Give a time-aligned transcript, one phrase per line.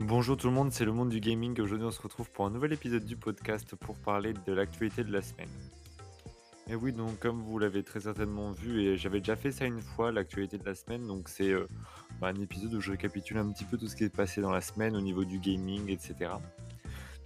[0.00, 1.60] Bonjour tout le monde, c'est le monde du gaming.
[1.60, 5.12] Aujourd'hui, on se retrouve pour un nouvel épisode du podcast pour parler de l'actualité de
[5.12, 5.50] la semaine.
[6.70, 9.82] Et oui, donc comme vous l'avez très certainement vu, et j'avais déjà fait ça une
[9.82, 11.68] fois, l'actualité de la semaine, donc c'est euh,
[12.18, 14.50] bah, un épisode où je récapitule un petit peu tout ce qui est passé dans
[14.50, 16.30] la semaine au niveau du gaming, etc.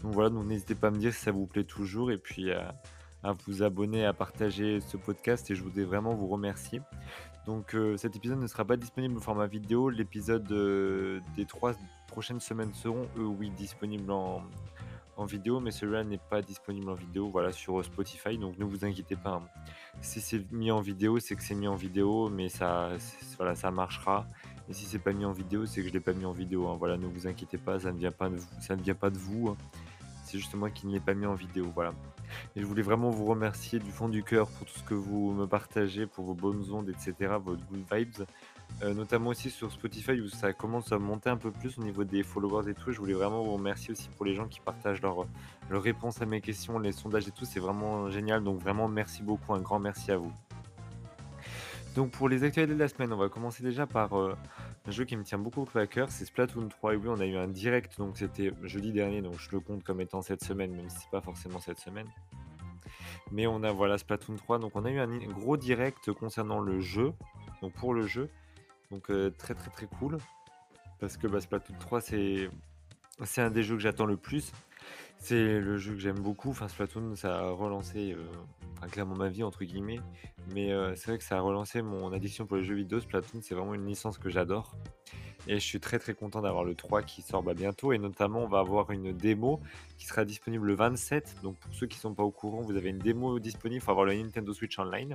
[0.00, 2.50] Donc voilà, donc n'hésitez pas à me dire si ça vous plaît toujours, et puis
[2.50, 2.74] à,
[3.22, 6.80] à vous abonner, à partager ce podcast, et je voudrais vraiment vous remercier.
[7.46, 9.90] Donc euh, cet épisode ne sera pas disponible au format vidéo.
[9.90, 11.72] L'épisode euh, des trois
[12.06, 14.42] prochaines semaines seront, eux, oui, disponibles en,
[15.26, 18.38] vidéo, mais celui-là n'est pas disponible en vidéo, voilà, sur euh, Spotify.
[18.38, 19.34] Donc ne vous inquiétez pas.
[19.34, 19.60] hein.
[20.00, 22.90] Si c'est mis en vidéo, c'est que c'est mis en vidéo, mais ça,
[23.72, 24.26] marchera.
[24.68, 26.66] Et si c'est pas mis en vidéo, c'est que je l'ai pas mis en vidéo.
[26.68, 26.76] hein.
[26.78, 28.48] Voilà, ne vous inquiétez pas, ça ne vient pas de vous.
[28.60, 29.50] Ça ne vient pas de vous.
[29.50, 29.56] hein.
[30.34, 31.70] C'est juste moi qui ne l'ai pas mis en vidéo.
[31.76, 31.92] Voilà.
[32.56, 35.30] Et je voulais vraiment vous remercier du fond du cœur pour tout ce que vous
[35.30, 38.26] me partagez, pour vos bonnes ondes, etc., votre good vibes.
[38.82, 42.02] Euh, notamment aussi sur Spotify où ça commence à monter un peu plus au niveau
[42.02, 42.90] des followers et tout.
[42.90, 45.24] Je voulais vraiment vous remercier aussi pour les gens qui partagent leurs
[45.70, 47.44] leurs réponses à mes questions, les sondages et tout.
[47.44, 48.42] C'est vraiment génial.
[48.42, 50.32] Donc vraiment merci beaucoup, un grand merci à vous.
[51.94, 54.36] Donc pour les actualités de la semaine, on va commencer déjà par euh,
[54.86, 56.94] un jeu qui me tient beaucoup à cœur, c'est Splatoon 3.
[56.94, 59.84] Et oui, on a eu un direct, donc c'était jeudi dernier, donc je le compte
[59.84, 62.08] comme étant cette semaine, même si c'est pas forcément cette semaine.
[63.30, 66.80] Mais on a voilà Splatoon 3, donc on a eu un gros direct concernant le
[66.80, 67.12] jeu,
[67.62, 68.28] donc pour le jeu,
[68.90, 70.18] donc euh, très très très cool,
[70.98, 72.50] parce que bah, Splatoon 3 c'est
[73.22, 74.52] c'est un des jeux que j'attends le plus.
[75.18, 76.50] C'est le jeu que j'aime beaucoup.
[76.50, 78.26] Enfin, Splatoon, ça a relancé, euh,
[78.88, 80.00] clairement ma vie, entre guillemets.
[80.52, 83.00] Mais euh, c'est vrai que ça a relancé mon addiction pour les jeux vidéo.
[83.00, 84.76] Splatoon, c'est vraiment une licence que j'adore.
[85.46, 87.92] Et je suis très très content d'avoir le 3 qui sort bah, bientôt.
[87.92, 89.60] Et notamment, on va avoir une démo
[89.98, 91.36] qui sera disponible le 27.
[91.42, 93.82] Donc, pour ceux qui ne sont pas au courant, vous avez une démo disponible.
[93.82, 95.14] Il faut avoir le Nintendo Switch Online.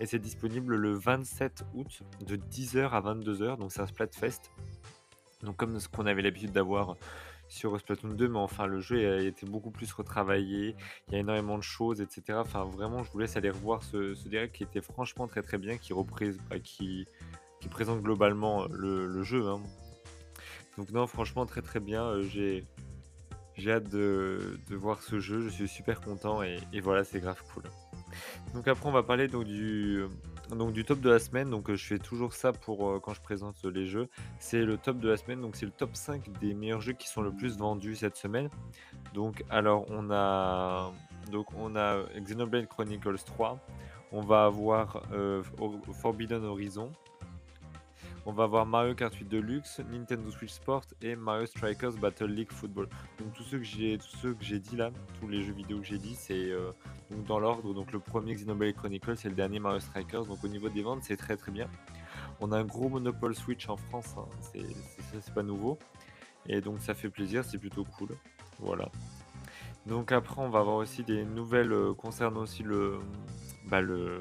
[0.00, 3.58] Et c'est disponible le 27 août de 10h à 22h.
[3.58, 4.50] Donc, c'est un Splatfest.
[5.42, 6.96] Donc, comme ce qu'on avait l'habitude d'avoir
[7.48, 10.76] sur Splatoon 2, mais enfin le jeu a été beaucoup plus retravaillé,
[11.08, 12.38] il y a énormément de choses, etc.
[12.40, 15.78] Enfin vraiment, je vous laisse aller revoir ce, direct qui était franchement très très bien,
[15.78, 17.06] qui, représ- bah, qui,
[17.70, 19.46] présente globalement le, le jeu.
[19.48, 19.60] hein.
[20.76, 22.64] Donc non, franchement très très bien, euh, j'ai
[23.56, 27.18] j'ai hâte de, de voir ce jeu, je suis super content et, et voilà, c'est
[27.18, 27.64] grave cool.
[28.54, 30.04] Donc après, on va parler donc du,
[30.56, 31.50] donc du top de la semaine.
[31.50, 34.08] Donc euh, je fais toujours ça pour euh, quand je présente les jeux.
[34.38, 35.40] C'est le top de la semaine.
[35.40, 38.48] Donc c'est le top 5 des meilleurs jeux qui sont le plus vendus cette semaine.
[39.14, 40.92] Donc alors on a
[41.30, 43.58] donc on a Xenoblade Chronicles 3.
[44.10, 45.42] On va avoir euh,
[46.00, 46.92] Forbidden Horizon.
[48.28, 52.52] On va avoir Mario Kart 8 Deluxe, Nintendo Switch Sport et Mario Strikers Battle League
[52.52, 52.86] Football.
[53.18, 55.86] Donc tous ceux que j'ai tous que j'ai dit là, tous les jeux vidéo que
[55.86, 56.72] j'ai dit, c'est euh,
[57.26, 57.72] dans l'ordre.
[57.72, 60.26] Donc le premier Xenoblade Chronicles, c'est le dernier Mario Strikers.
[60.26, 61.70] Donc au niveau des ventes, c'est très très bien.
[62.40, 64.26] On a un gros monopole Switch en France, hein.
[64.42, 65.78] c'est pas nouveau.
[66.46, 68.10] Et donc ça fait plaisir, c'est plutôt cool.
[68.58, 68.90] Voilà.
[69.86, 72.98] Donc après, on va avoir aussi des nouvelles euh, concernant aussi le,
[73.70, 74.20] bah, le,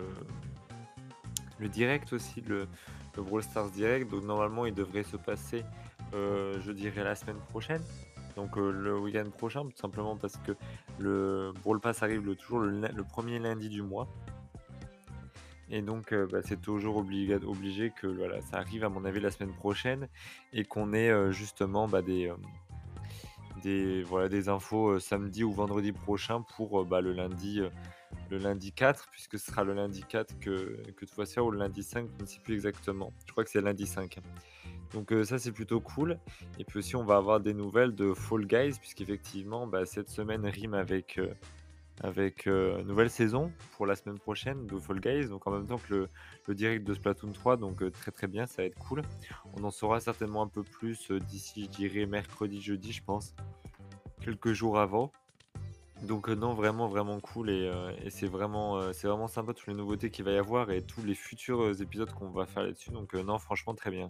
[1.59, 2.69] le direct aussi, le,
[3.21, 4.09] Brawl Stars direct.
[4.09, 5.63] Donc normalement, il devrait se passer,
[6.13, 7.81] euh, je dirais, la semaine prochaine.
[8.35, 10.51] Donc euh, le week-end prochain, tout simplement parce que
[10.99, 14.07] le Brawl Pass arrive toujours le, premier lundi du mois.
[15.69, 19.31] Et donc, euh, bah, c'est toujours obligé que voilà, ça arrive, à mon avis, la
[19.31, 20.07] semaine prochaine
[20.53, 22.31] et qu'on ait justement bah, des,
[24.03, 27.61] voilà, des infos samedi ou vendredi prochain pour bah, le, lundi,
[28.29, 31.45] le lundi 4, puisque ce sera le lundi 4 que, que tout va se faire
[31.45, 33.13] ou le lundi 5, je ne sais plus exactement.
[33.25, 34.19] Je crois que c'est lundi 5.
[34.93, 36.17] Donc, ça, c'est plutôt cool.
[36.59, 40.45] Et puis aussi, on va avoir des nouvelles de Fall Guys, puisqu'effectivement, bah, cette semaine
[40.45, 41.19] rime avec.
[42.01, 45.79] Avec euh, nouvelle saison pour la semaine prochaine de Fall Guys, donc en même temps
[45.79, 46.07] que
[46.47, 49.01] le, direct de Splatoon 3, donc euh, très très bien, ça va être cool.
[49.55, 53.35] On en saura certainement un peu plus euh, d'ici, je dirais, mercredi, jeudi, je pense,
[54.21, 55.11] quelques jours avant.
[56.03, 57.71] Donc euh, non, vraiment vraiment cool et,
[58.03, 61.03] et c'est vraiment, c'est vraiment sympa toutes les nouveautés qu'il va y avoir et tous
[61.03, 62.91] les futurs épisodes qu'on va faire là-dessus.
[62.91, 64.07] Donc non, franchement très bien.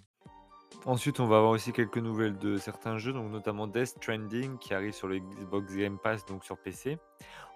[0.87, 4.73] Ensuite, on va avoir aussi quelques nouvelles de certains jeux, donc notamment Death Stranding qui
[4.73, 6.97] arrive sur le Xbox Game Pass, donc sur PC.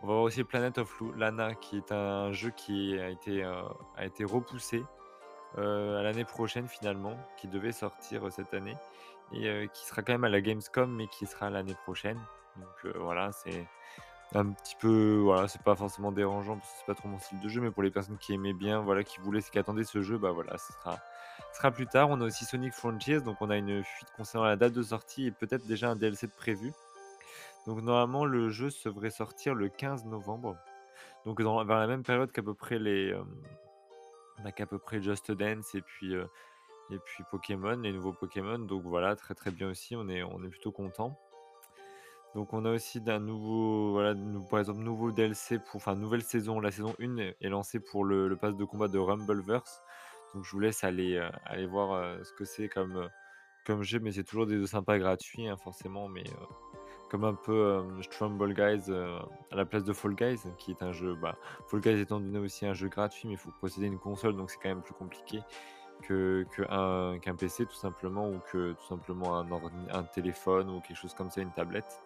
[0.01, 3.61] On va avoir aussi Planet of Lana qui est un jeu qui a été, euh,
[3.95, 4.83] a été repoussé
[5.57, 8.75] euh, à l'année prochaine finalement, qui devait sortir euh, cette année
[9.31, 12.19] et qui sera quand même à la Gamescom, mais qui sera l'année prochaine.
[12.57, 13.65] Donc voilà, c'est
[14.33, 17.39] un petit peu, voilà, c'est pas forcément dérangeant parce que c'est pas trop mon style
[17.39, 20.01] de jeu, mais pour les personnes qui aimaient bien, voilà, qui voulaient, qui attendaient ce
[20.01, 20.99] jeu, bah voilà, ce sera,
[21.51, 22.09] ce sera plus tard.
[22.09, 25.27] On a aussi Sonic Frontiers, donc on a une fuite concernant la date de sortie
[25.27, 26.71] et peut-être déjà un DLC de prévu.
[27.67, 30.55] Donc normalement, le jeu devrait sortir le 15 novembre.
[31.25, 33.21] Donc dans, la même période qu'à peu près les, euh,
[34.43, 36.25] bah, qu'à peu près Just Dance et puis euh,
[36.89, 40.43] Et puis Pokémon, les nouveaux Pokémon, donc voilà, très, très bien aussi, on est on
[40.43, 41.19] est plutôt content.
[42.35, 44.15] Donc on a aussi d'un nouveau voilà,
[44.49, 48.27] par exemple, nouveau DLC pour enfin nouvelle saison, la saison 1 est lancée pour le
[48.29, 49.81] le pass de combat de Rumbleverse.
[50.33, 53.09] Donc je vous laisse aller, heu, aller voir, heu, ce que c'est comme, heu,
[53.65, 56.23] comme jeu, mais c'est toujours des jeux sympas gratuits, hein, forcément, mais,
[57.09, 58.89] comme un peu, hem, Stumble Guys,
[59.51, 61.35] à la place de Fall Guys, qui est un jeu, bah,
[61.67, 64.49] Fall Guys étant donné aussi un jeu gratuit, mais il faut posséder une console, donc
[64.51, 65.41] c'est quand même plus compliqué
[66.03, 69.47] que qu'un qu'un PC tout simplement ou que tout simplement un
[69.91, 72.01] un téléphone ou quelque chose comme ça, une tablette.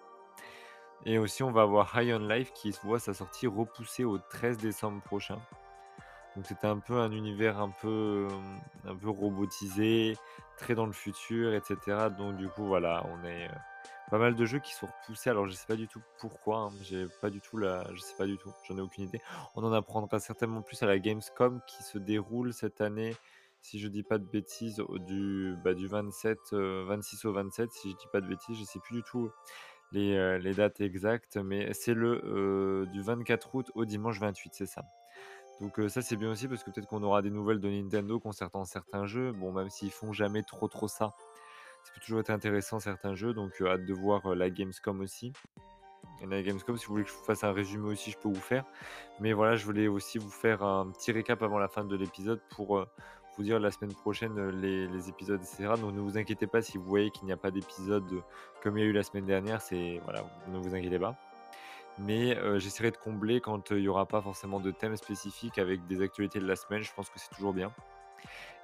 [1.04, 4.58] Et aussi on va avoir High on Life qui voit sa sortie repoussée au 13
[4.58, 5.40] décembre prochain.
[6.36, 8.60] Donc c'était un peu un univers un peu, hem,
[8.92, 10.18] un peu robotisé,
[10.58, 12.10] très dans le futur et cetera.
[12.10, 13.56] Donc du coup voilà, on est, heu,
[14.12, 15.30] pas mal de jeux qui sont repoussés.
[15.30, 18.16] Alors je sais pas du tout pourquoi, hein, j'ai pas du tout la je sais
[18.18, 19.22] pas du tout, j'en ai aucune idée.
[19.56, 23.16] On en apprendra certainement plus à la Gamescom qui se déroule cette année,
[23.62, 27.92] si je dis pas de bêtises, du, bah, du 27, heu, 26 au 27 si
[27.92, 29.32] je dis pas de bêtises, je sais plus du tout
[29.92, 34.54] les, heu, les dates exactes, mais c'est le, heu, du 24 août au dimanche 28,
[34.54, 34.84] c'est ça.
[35.62, 38.20] Donc heu, ça, c'est bien aussi parce que peut-être qu'on aura des nouvelles de Nintendo
[38.20, 39.32] concernant certains jeux.
[39.32, 41.14] Bon, même s'ils font jamais trop, trop ça,
[41.84, 45.32] ça peut toujours être intéressant certains jeux, donc hâte de voir, la Gamescom aussi.
[46.22, 48.30] Et la Gamescom, si vous voulez que je vous fasse un résumé aussi, je peux
[48.30, 48.66] vous faire.
[49.20, 52.42] Mais voilà, je voulais aussi vous faire un petit récap avant la fin de l'épisode
[52.50, 52.86] pour,
[53.38, 55.78] vous dire la semaine prochaine, heu, les les épisodes et cetera.
[55.78, 58.22] Donc ne vous inquiétez pas si vous voyez qu'il n'y a pas d'épisode, heu,
[58.64, 61.16] comme il y a eu la semaine dernière, c'est voilà, ne vous inquiétez pas.
[61.98, 65.88] Mais heu, j'essaierai de combler quand, il y aura pas forcément de thème spécifique avec
[65.88, 67.72] des actualités de la semaine, je pense que c'est toujours bien.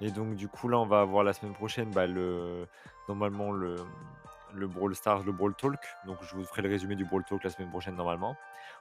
[0.00, 2.66] Et donc du coup, là, on va avoir la semaine prochaine, bah, le
[3.08, 3.76] normalement le,
[4.52, 5.80] le Brawl Stars, le Brawl Talk.
[6.06, 8.36] Donc je vous ferai le résumé du Brawl Talk la semaine prochaine normalement.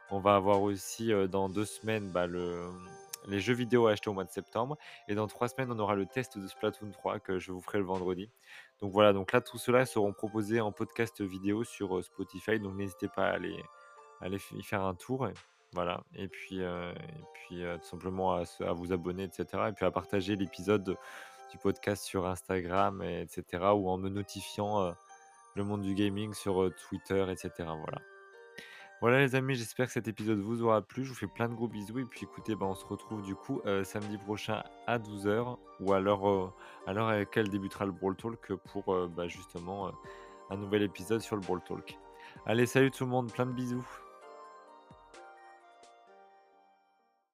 [0.10, 2.66] On va avoir aussi, dans 2 semaines, bah, le,
[3.28, 4.78] les jeux vidéo à acheter au mois de septembre
[5.08, 7.78] et dans 3 semaines, on aura le test de Splatoon 3 que je vous ferai
[7.78, 8.30] le vendredi.
[8.80, 12.76] Donc voilà, donc là, tout cela seront proposés en podcast vidéo sur, heu, Spotify, donc
[12.76, 13.64] n'hésitez pas à aller
[14.54, 15.34] y faire un tour et
[15.74, 16.94] voilà et puis, et
[17.34, 20.98] puis, heu, tout simplement à vous abonner et cetera et puis à partager l'épisode
[21.52, 24.94] du podcast sur Instagram et cetera ou en me notifiant,
[25.56, 28.00] le monde du gaming sur, Twitter et cetera, voilà.
[29.02, 31.04] Voilà les amis, j'espère que cet épisode vous aura plu.
[31.04, 33.34] Je vous fais plein de gros bisous et puis écoutez, bah, on se retrouve du
[33.34, 36.52] coup, heu, samedi prochain à 12:00 ou à l'heure, heu,
[36.86, 39.92] à laquelle débutera le Brawl Talk pour, heu, bah, justement, heu,
[40.52, 41.98] un nouvel épisode sur le Brawl Talk.
[42.46, 43.84] Allez, salut tout le monde, plein de bisous.